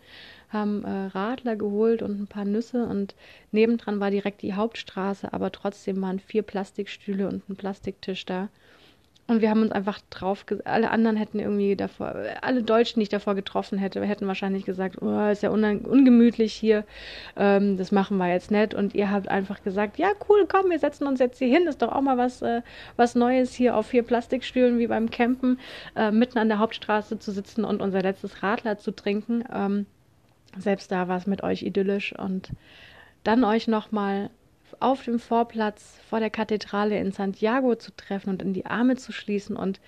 [0.50, 3.16] haben äh, Radler geholt und ein paar Nüsse und
[3.52, 8.50] nebendran war direkt die Hauptstraße, aber trotzdem waren vier Plastikstühle und ein Plastiktisch da.
[9.28, 13.10] Und wir haben uns einfach drauf, alle anderen hätten irgendwie davor, alle Deutschen, die ich
[13.10, 16.84] davor getroffen hätte, hätten wahrscheinlich gesagt, oh, ist ja ungemütlich hier,
[17.36, 18.76] ähm, das machen wir jetzt nicht.
[18.76, 21.82] Und ihr habt einfach gesagt, ja cool, komm, wir setzen uns jetzt hier hin, ist
[21.82, 22.62] doch auch mal was, äh,
[22.98, 25.60] was Neues hier auf vier Plastikstühlen wie beim Campen,
[25.96, 29.44] äh, mitten an der Hauptstraße zu sitzen und unser letztes Radler zu trinken.
[29.52, 29.88] Ähm,
[30.56, 32.52] selbst da war es mit euch idyllisch und
[33.24, 34.30] dann euch nochmal
[34.80, 39.12] auf dem Vorplatz vor der Kathedrale in Santiago zu treffen und in die Arme zu
[39.12, 39.56] schließen.
[39.56, 39.80] Und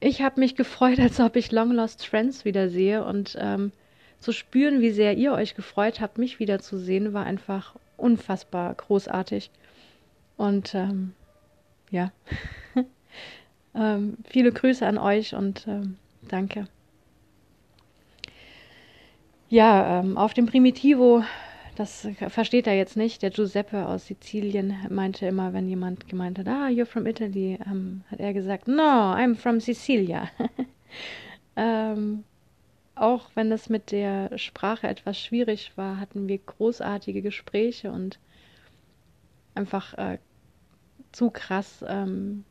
[0.00, 3.04] ich habe mich gefreut, als ob ich Long Lost Friends wiedersehe.
[3.04, 3.72] Und ähm,
[4.20, 9.50] zu spüren, wie sehr ihr euch gefreut habt, mich wiederzusehen, war einfach unfassbar großartig.
[10.36, 11.14] Und ähm,
[11.90, 12.12] ja,
[13.74, 15.96] ähm, viele Grüße an euch und ähm,
[16.28, 16.66] danke.
[19.48, 21.24] Ja, ähm, auf dem Primitivo
[21.80, 23.22] das versteht er jetzt nicht.
[23.22, 28.04] Der Giuseppe aus Sizilien meinte immer, wenn jemand gemeint hat, ah, you're from Italy, ähm,
[28.10, 30.28] hat er gesagt, no, I'm from Sicilia.
[31.56, 32.24] ähm,
[32.94, 38.18] auch wenn es mit der Sprache etwas schwierig war, hatten wir großartige Gespräche und
[39.54, 40.18] einfach äh,
[41.12, 42.44] zu krass, ähm,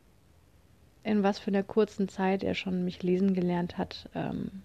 [1.04, 4.08] in was für einer kurzen Zeit er schon mich lesen gelernt hat.
[4.12, 4.62] Ähm,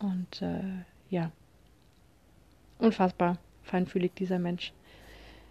[0.00, 1.30] und äh, ja
[2.78, 4.72] unfassbar feinfühlig, dieser Mensch.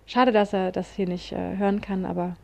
[0.05, 2.36] Schade, dass er das hier nicht äh, hören kann, aber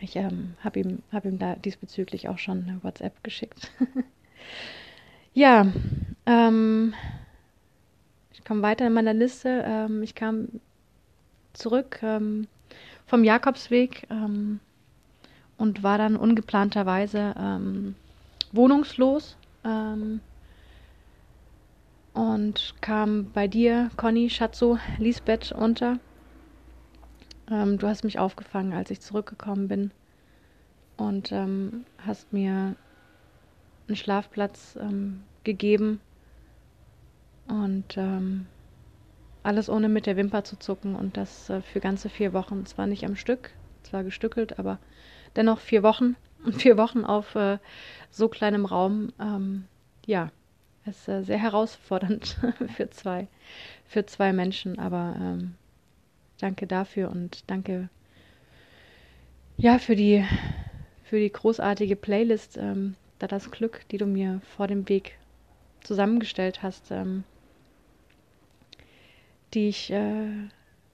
[0.00, 3.70] ich ähm, habe ihm, hab ihm da diesbezüglich auch schon eine WhatsApp geschickt.
[5.34, 5.66] ja,
[6.26, 6.94] ähm,
[8.32, 9.64] ich komme weiter in meiner Liste.
[9.66, 10.48] Ähm, ich kam
[11.52, 12.46] zurück ähm,
[13.06, 14.60] vom Jakobsweg ähm,
[15.56, 17.94] und war dann ungeplanterweise ähm,
[18.52, 19.36] wohnungslos
[22.18, 26.00] und kam bei dir, Conny, Schatzo, Lisbeth unter.
[27.48, 29.92] Ähm, du hast mich aufgefangen, als ich zurückgekommen bin
[30.96, 32.74] und ähm, hast mir
[33.86, 36.00] einen Schlafplatz ähm, gegeben
[37.46, 38.46] und ähm,
[39.44, 42.66] alles ohne mit der Wimper zu zucken und das äh, für ganze vier Wochen.
[42.66, 43.50] Zwar nicht am Stück,
[43.84, 44.80] zwar gestückelt, aber
[45.36, 46.16] dennoch vier Wochen.
[46.52, 47.58] Vier Wochen auf äh,
[48.10, 49.12] so kleinem Raum.
[49.20, 49.64] Ähm,
[50.06, 50.30] ja,
[50.88, 52.36] ist äh, sehr herausfordernd
[52.76, 53.28] für zwei,
[53.86, 55.54] für zwei Menschen, aber ähm,
[56.40, 57.88] danke dafür und danke
[59.56, 60.24] ja für die
[61.08, 65.18] für die großartige Playlist, ähm, da das Glück, die du mir vor dem Weg
[65.80, 67.24] zusammengestellt hast, ähm,
[69.54, 70.28] die ich, äh,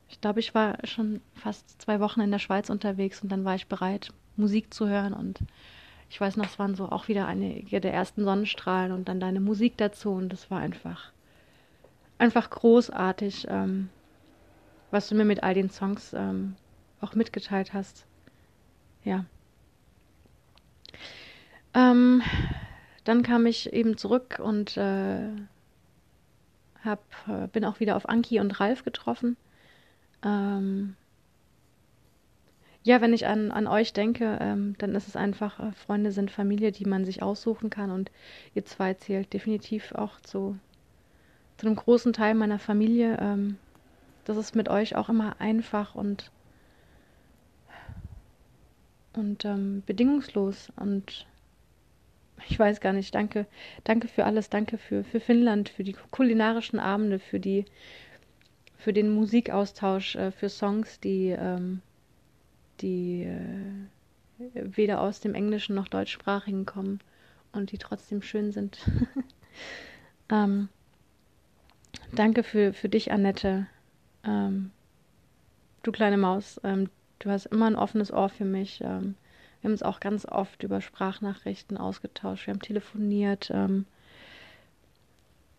[0.09, 3.57] ich glaube, ich war schon fast zwei Wochen in der Schweiz unterwegs und dann war
[3.57, 5.41] ich bereit, Musik zu hören und
[6.11, 9.41] ich weiß noch, es waren so auch wieder einige der ersten Sonnenstrahlen und dann deine
[9.41, 11.13] Musik dazu und das war einfach,
[12.19, 13.89] einfach großartig, ähm,
[14.91, 16.57] was du mir mit all den Songs ähm,
[17.01, 18.07] auch mitgeteilt hast.
[19.03, 19.25] Ja.
[21.75, 22.23] Ähm,
[23.03, 25.29] dann kam ich eben zurück und äh,
[26.85, 29.37] hab, äh, bin auch wieder auf Anki und Ralf getroffen.
[30.23, 30.97] Ähm,
[32.85, 36.31] ja, wenn ich an, an euch denke, ähm, dann ist es einfach, äh, Freunde sind
[36.31, 37.91] Familie, die man sich aussuchen kann.
[37.91, 38.11] Und
[38.55, 40.59] ihr zwei zählt definitiv auch zu,
[41.57, 43.17] zu einem großen Teil meiner Familie.
[43.21, 43.57] Ähm,
[44.27, 46.31] das ist mit euch auch immer einfach und,
[49.15, 50.71] und ähm, bedingungslos.
[50.77, 51.27] Und
[52.51, 53.47] ich weiß gar nicht, danke,
[53.85, 57.65] danke für alles, danke für, für Finnland, für die kulinarischen Abende, für die,
[58.77, 61.81] für den Musikaustausch, äh, für Songs, die, ähm,
[62.81, 63.87] die äh,
[64.55, 67.01] weder aus dem Englischen noch Deutschsprachigen kommen
[67.53, 68.79] und die trotzdem schön sind.
[70.29, 70.69] ähm,
[72.13, 73.67] danke für, für dich, Annette.
[74.25, 74.71] Ähm,
[75.83, 78.81] du kleine Maus, ähm, du hast immer ein offenes Ohr für mich.
[78.81, 79.15] Ähm,
[79.61, 83.51] wir haben uns auch ganz oft über Sprachnachrichten ausgetauscht, wir haben telefoniert.
[83.53, 83.87] Ähm,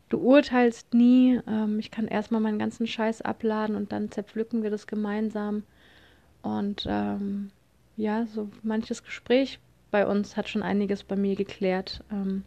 [0.10, 1.40] du urteilst nie.
[1.48, 5.64] Ähm, ich kann erstmal meinen ganzen Scheiß abladen und dann zerpflücken wir das gemeinsam.
[6.46, 7.50] Und ähm,
[7.98, 12.04] ja, so manches Gespräch bei uns hat schon einiges bei mir geklärt.
[12.12, 12.44] Ähm,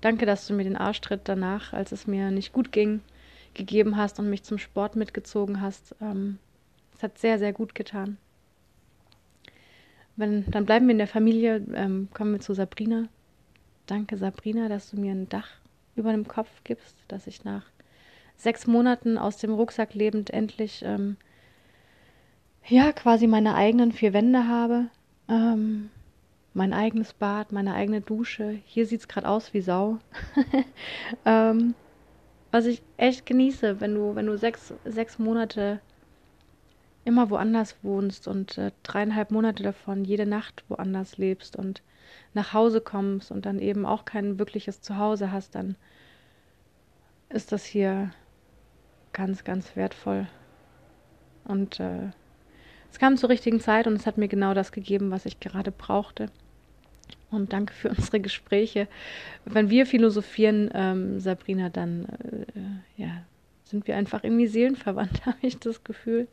[0.00, 3.02] danke, dass du mir den Arschtritt danach, als es mir nicht gut ging,
[3.54, 5.94] gegeben hast und mich zum Sport mitgezogen hast.
[6.00, 6.38] Ähm,
[6.96, 8.16] es hat sehr, sehr gut getan.
[10.16, 13.04] Wenn, dann bleiben wir in der Familie, ähm, kommen wir zu Sabrina.
[13.86, 15.50] Danke, Sabrina, dass du mir ein Dach
[15.94, 17.62] über dem Kopf gibst, dass ich nach
[18.36, 21.16] sechs Monaten aus dem Rucksack lebend endlich ähm,
[22.66, 24.86] ja, quasi meine eigenen vier Wände habe.
[25.28, 25.90] Ähm,
[26.54, 28.58] mein eigenes Bad, meine eigene Dusche.
[28.66, 29.98] Hier sieht es gerade aus wie Sau.
[31.24, 31.74] ähm,
[32.50, 35.80] was ich echt genieße, wenn du, wenn du sechs, sechs Monate
[37.04, 41.82] immer woanders wohnst und äh, dreieinhalb Monate davon jede Nacht woanders lebst und
[42.32, 45.76] nach Hause kommst und dann eben auch kein wirkliches Zuhause hast, dann
[47.28, 48.12] ist das hier
[49.12, 50.28] ganz, ganz wertvoll.
[51.44, 52.10] Und äh,
[52.94, 55.72] es kam zur richtigen Zeit und es hat mir genau das gegeben, was ich gerade
[55.72, 56.28] brauchte.
[57.32, 58.86] Und danke für unsere Gespräche.
[59.44, 63.24] Wenn wir philosophieren, ähm, Sabrina, dann äh, ja,
[63.64, 66.28] sind wir einfach irgendwie seelenverwandt, habe ich das Gefühl.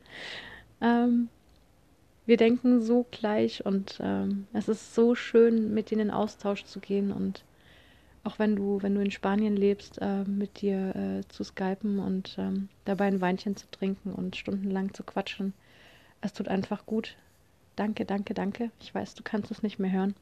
[0.81, 1.29] Ähm,
[2.27, 6.79] wir denken so gleich und ähm, es ist so schön, mit denen in Austausch zu
[6.79, 7.43] gehen und
[8.23, 12.35] auch wenn du, wenn du in Spanien lebst, äh, mit dir äh, zu skypen und
[12.37, 15.55] ähm, dabei ein Weinchen zu trinken und stundenlang zu quatschen.
[16.21, 17.17] Es tut einfach gut.
[17.75, 18.71] Danke, danke, danke.
[18.79, 20.15] Ich weiß, du kannst es nicht mehr hören.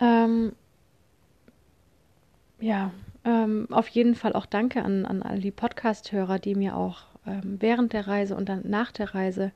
[0.00, 0.52] Ähm,
[2.60, 2.92] ja,
[3.24, 7.56] ähm, auf jeden Fall auch danke an, an all die Podcast-Hörer, die mir auch ähm,
[7.60, 9.52] während der Reise und dann nach der Reise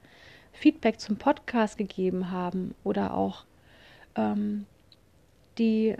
[0.52, 3.44] Feedback zum Podcast gegeben haben oder auch
[4.16, 4.66] ähm,
[5.58, 5.96] die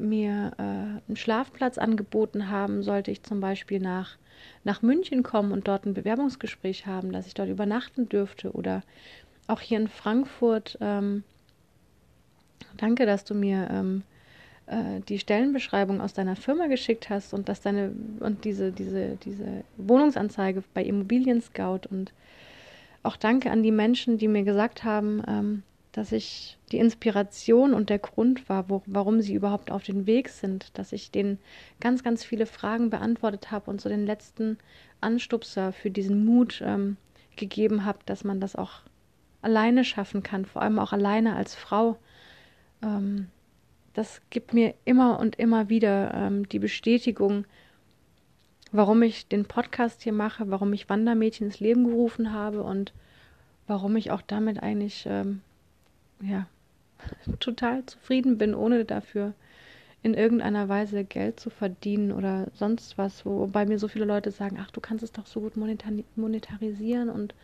[0.00, 4.16] mir äh, einen Schlafplatz angeboten haben, sollte ich zum Beispiel nach,
[4.64, 8.82] nach München kommen und dort ein Bewerbungsgespräch haben, dass ich dort übernachten dürfte oder
[9.46, 10.78] auch hier in Frankfurt.
[10.80, 11.24] Ähm,
[12.76, 14.02] danke, dass du mir ähm,
[14.66, 19.64] äh, die Stellenbeschreibung aus deiner Firma geschickt hast und dass deine und diese, diese, diese
[19.76, 22.12] Wohnungsanzeige bei Immobilien Scout und
[23.02, 27.90] auch danke an die Menschen, die mir gesagt haben, ähm, dass ich die Inspiration und
[27.90, 31.38] der Grund war, wo, warum sie überhaupt auf den Weg sind, dass ich denen
[31.80, 34.58] ganz, ganz viele Fragen beantwortet habe und so den letzten
[35.00, 36.96] Anstupser für diesen Mut ähm,
[37.36, 38.82] gegeben habe, dass man das auch
[39.42, 41.96] alleine schaffen kann, vor allem auch alleine als Frau.
[42.82, 43.28] Ähm,
[43.94, 47.46] das gibt mir immer und immer wieder ähm, die Bestätigung,
[48.70, 52.92] warum ich den Podcast hier mache, warum ich Wandermädchen ins Leben gerufen habe und
[53.66, 55.40] warum ich auch damit eigentlich ähm,
[56.22, 56.46] ja
[57.38, 59.34] total zufrieden bin, ohne dafür
[60.02, 64.58] in irgendeiner Weise Geld zu verdienen oder sonst was, wobei mir so viele Leute sagen,
[64.60, 67.34] ach, du kannst es doch so gut monetarisieren und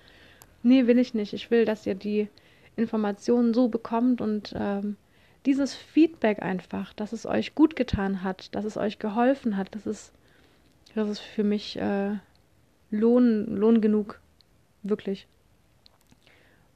[0.63, 1.33] nee, will ich nicht.
[1.35, 2.29] Ich will, dass ihr die
[2.77, 4.97] Informationen so bekommt und ähm,
[5.45, 9.87] dieses Feedback einfach, dass es euch gut getan hat, dass es euch geholfen hat, das
[9.87, 10.13] ist,
[10.95, 12.17] das ist für mich äh,
[12.91, 14.21] Lohn, Lohn genug,
[14.83, 15.27] wirklich.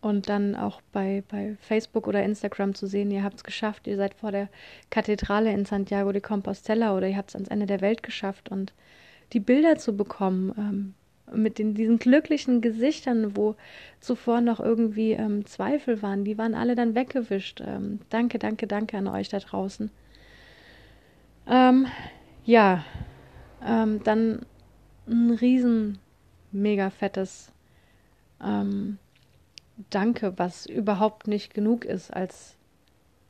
[0.01, 3.97] Und dann auch bei, bei Facebook oder Instagram zu sehen, ihr habt es geschafft, ihr
[3.97, 4.49] seid vor der
[4.89, 8.73] Kathedrale in Santiago de Compostela oder ihr habt es ans Ende der Welt geschafft und
[9.35, 10.95] die Bilder zu bekommen, ähm,
[11.33, 13.57] mit den, diesen glücklichen Gesichtern, wo
[14.01, 17.61] zuvor noch irgendwie ähm, Zweifel waren, die waren alle dann weggewischt.
[17.65, 19.91] Ähm, danke, danke, danke an euch da draußen.
[21.47, 21.87] Ähm,
[22.45, 22.85] ja,
[23.65, 24.47] ähm, dann
[25.07, 25.99] ein riesen,
[26.53, 27.53] mega fettes
[28.43, 28.99] ähm,
[29.89, 32.57] Danke, was überhaupt nicht genug ist als,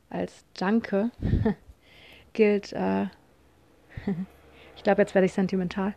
[0.09, 1.11] als Danke,
[2.33, 3.03] gilt, äh,
[4.75, 5.95] ich glaube, jetzt werde ich sentimental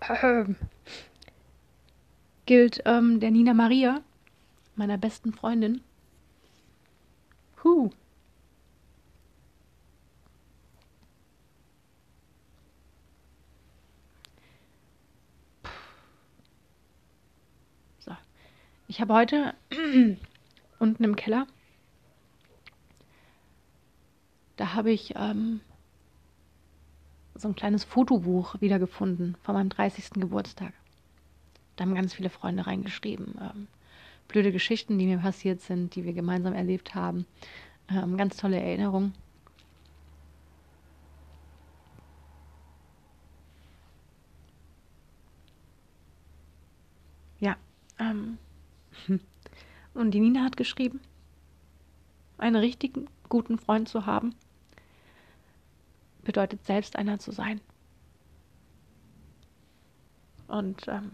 [2.46, 4.02] gilt ähm, der Nina Maria,
[4.74, 5.80] meiner besten Freundin.
[7.62, 7.90] Huh.
[18.00, 18.12] So.
[18.92, 19.54] Ich habe heute
[20.78, 21.46] unten im Keller,
[24.56, 25.62] da habe ich ähm,
[27.34, 30.20] so ein kleines Fotobuch wiedergefunden von meinem 30.
[30.20, 30.74] Geburtstag.
[31.76, 33.34] Da haben ganz viele Freunde reingeschrieben.
[33.40, 33.66] Ähm,
[34.28, 37.24] blöde Geschichten, die mir passiert sind, die wir gemeinsam erlebt haben.
[37.88, 39.14] Ähm, ganz tolle Erinnerungen.
[47.40, 47.56] Ja.
[47.98, 48.36] Ähm,
[49.94, 51.00] und die Nina hat geschrieben,
[52.38, 54.34] einen richtigen guten Freund zu haben,
[56.24, 57.60] bedeutet selbst einer zu sein.
[60.48, 61.12] Und ähm,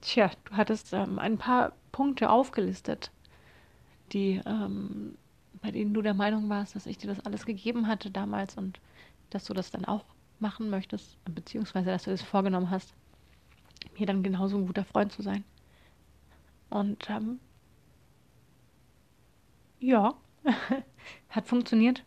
[0.00, 3.10] Tja, du hattest ähm, ein paar Punkte aufgelistet,
[4.12, 5.16] die, ähm,
[5.60, 8.80] bei denen du der Meinung warst, dass ich dir das alles gegeben hatte damals und
[9.30, 10.04] dass du das dann auch
[10.38, 12.94] machen möchtest, beziehungsweise dass du das vorgenommen hast,
[13.98, 15.44] mir dann genauso ein guter Freund zu sein.
[16.70, 17.40] Und ähm,
[19.80, 20.14] ja,
[21.30, 22.02] hat funktioniert.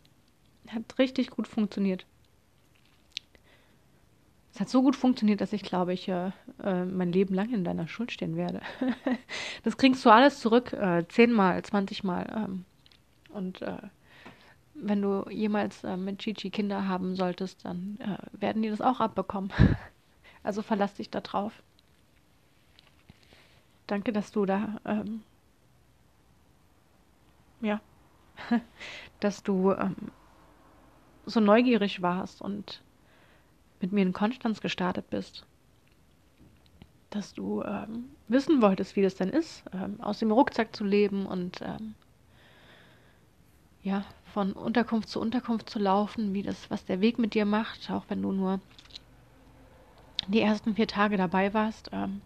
[0.67, 2.05] Hat richtig gut funktioniert.
[4.53, 6.31] Es hat so gut funktioniert, dass ich glaube, ich äh,
[6.61, 8.61] äh mein Leben lang in deiner Schuld stehen werde.
[9.63, 12.27] das kriegst du alles zurück, äh, zehnmal, zwanzigmal.
[12.35, 12.65] Ähm,
[13.29, 13.77] und äh,
[14.73, 18.99] wenn du jemals äh, mit Chichi Kinder haben solltest, dann äh, werden die das auch
[18.99, 19.51] abbekommen.
[20.43, 21.63] also verlass dich da drauf.
[23.91, 25.21] Danke, dass du da, ähm,
[27.61, 27.81] ja,
[29.19, 29.95] dass du ähm,
[31.25, 32.81] so neugierig warst und
[33.81, 35.45] mit mir in Konstanz gestartet bist.
[37.09, 41.25] Dass du ähm, wissen wolltest, wie das denn ist, ähm, aus dem Rucksack zu leben
[41.25, 41.95] und ähm,
[43.83, 47.91] ja, von Unterkunft zu Unterkunft zu laufen, wie das, was der Weg mit dir macht,
[47.91, 48.61] auch wenn du nur
[50.27, 51.89] die ersten vier Tage dabei warst.
[51.91, 52.21] Ähm,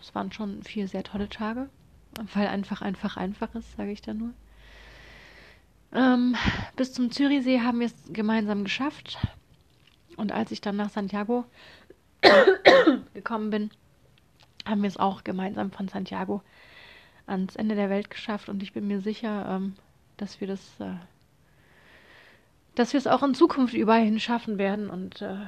[0.00, 1.68] es waren schon vier sehr tolle Tage,
[2.34, 4.32] weil einfach, einfach, einfach ist, sage ich da nur.
[5.92, 6.36] Ähm,
[6.76, 9.18] bis zum Zürichsee haben wir es gemeinsam geschafft.
[10.16, 11.44] Und als ich dann nach Santiago
[13.14, 13.70] gekommen bin,
[14.66, 16.42] haben wir es auch gemeinsam von Santiago
[17.26, 18.48] ans Ende der Welt geschafft.
[18.48, 19.74] Und ich bin mir sicher, ähm,
[20.16, 20.94] dass wir das, äh,
[22.74, 25.46] dass wir es auch in Zukunft überall hin schaffen werden und äh,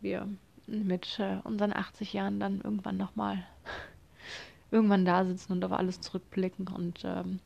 [0.00, 0.28] wir
[0.70, 3.44] mit äh, unseren 80 Jahren dann irgendwann nochmal
[4.70, 7.40] irgendwann da sitzen und auf alles zurückblicken und ähm,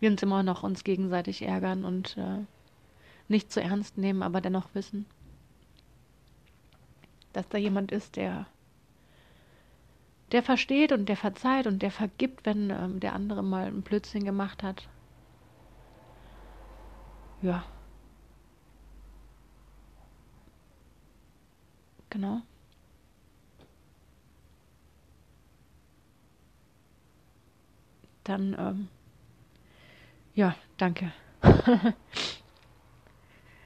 [0.00, 2.44] wir uns immer noch uns gegenseitig ärgern und äh,
[3.28, 5.06] nicht zu ernst nehmen, aber dennoch wissen,
[7.32, 8.46] dass da jemand ist, der
[10.32, 14.24] der versteht und der verzeiht und der vergibt, wenn ähm, der andere mal ein Blödsinn
[14.24, 14.88] gemacht hat.
[17.40, 17.64] Ja.
[22.10, 22.42] Genau.
[28.24, 28.88] Dann, ähm,
[30.34, 31.12] ja, danke.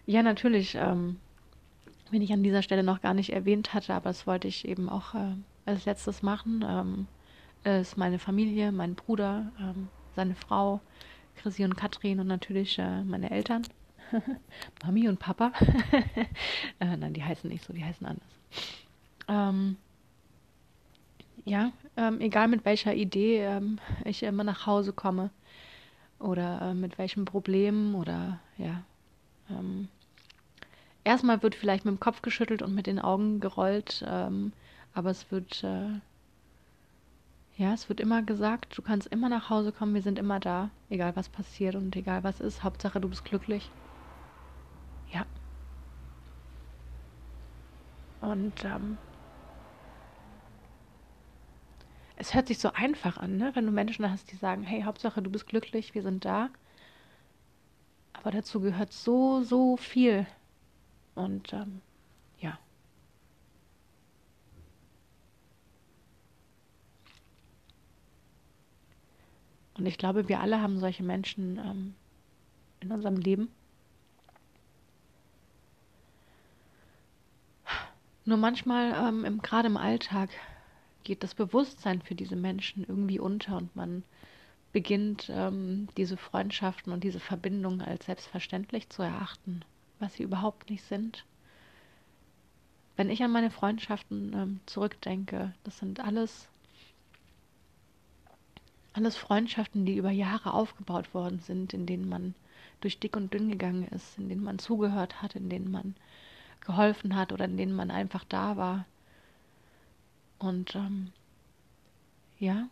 [0.07, 1.21] ja, natürlich, ähm,
[2.11, 4.89] wenn ich an dieser Stelle noch gar nicht erwähnt hatte, aber das wollte ich eben
[4.89, 5.35] auch äh,
[5.67, 7.09] als letztes machen, ähm,
[7.65, 10.81] ist meine Familie, mein Bruder, ähm, seine Frau,
[11.37, 13.63] Chrissy und Katrin und natürlich äh, meine Eltern.
[14.85, 15.53] Mami und Papa.
[17.43, 18.29] Heißen nicht so, die heißen anders.
[19.29, 19.77] Ähm,
[21.45, 25.31] ja, ähm, egal mit welcher Idee ähm, ich immer nach Hause komme
[26.19, 28.83] oder äh, mit welchem Problem oder ja.
[29.51, 29.89] Ähm,
[31.05, 34.53] erstmal wird vielleicht mit dem Kopf geschüttelt und mit den Augen gerollt, ähm,
[34.95, 35.89] aber es wird äh,
[37.59, 40.71] ja, es wird immer gesagt, du kannst immer nach Hause kommen, wir sind immer da,
[40.91, 43.71] egal was passiert und egal was ist, Hauptsache du bist glücklich.
[45.13, 45.27] Ja.
[48.23, 48.97] Und ähm,
[52.17, 53.51] es hört sich so einfach an, ne?
[53.55, 56.51] wenn du Menschen hast, die sagen, hey, Hauptsache du bist glücklich, wir sind da.
[58.13, 60.27] Aber dazu gehört so, so viel.
[61.17, 61.81] Und ähm,
[62.39, 62.59] ja.
[69.77, 71.95] Und ich glaube, wir alle haben solche Menschen ähm,
[72.79, 73.51] in unserem Leben.
[78.25, 80.31] Nur manchmal, ähm, gerade im Alltag,
[81.05, 84.05] geht das Bewusstsein für diese Menschen irgendwie unter und man
[84.73, 89.65] beginnt ähm, diese Freundschaften und diese Verbindungen als selbstverständlich zu erachten,
[89.99, 91.25] was sie überhaupt nicht sind.
[92.97, 96.49] Wenn ich an meine Freundschaften ähm, zurückdenke, das sind alles
[98.95, 102.35] alles Freundschaften, die über Jahre aufgebaut worden sind, in denen man
[102.81, 105.95] durch dick und dünn gegangen ist, in denen man zugehört hat, in denen man
[106.65, 108.87] geholfen hat oder in denen man einfach da war.
[110.39, 111.13] Und ähm,
[112.39, 112.69] ja,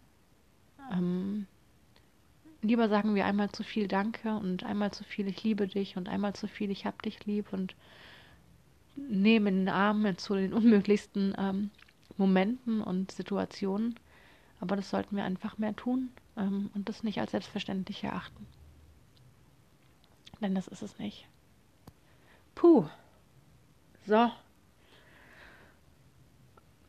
[0.93, 1.47] ähm,
[2.63, 6.09] lieber sagen wir einmal zu viel Danke und einmal zu viel Ich liebe dich und
[6.09, 7.75] einmal zu viel Ich hab dich lieb und
[8.97, 11.71] nehmen den Arm zu den unmöglichsten ähm,
[12.17, 13.99] Momenten und Situationen.
[14.61, 18.47] Aber das sollten wir einfach mehr tun ähm, und das nicht als selbstverständlich erachten.
[20.41, 21.27] Denn das ist es nicht.
[22.55, 22.87] Puh.
[24.07, 24.31] So,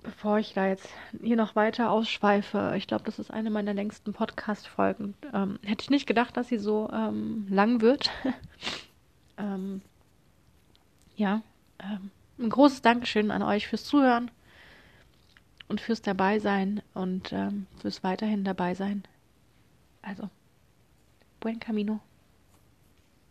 [0.04, 0.90] bevor ich da jetzt
[1.22, 5.16] hier noch weiter ausschweife, ich glaube, das ist eine meiner längsten Podcast-Folgen.
[5.34, 8.10] Ähm, hätte ich nicht gedacht, dass sie so ähm, lang wird.
[9.38, 9.82] ähm,
[11.16, 11.42] ja,
[11.80, 14.32] ähm, ein großes Dankeschön an euch fürs Zuhören
[15.68, 19.04] und fürs Dabeisein und ähm, fürs weiterhin Dabeisein.
[20.02, 20.30] Also,
[21.40, 22.00] buen camino.